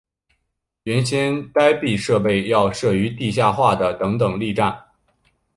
[0.85, 4.85] 原先待避设备要设于地下化的等等力站。